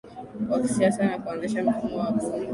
[0.49, 2.47] wa kisiasa na kuanzisha mfumo wa bunge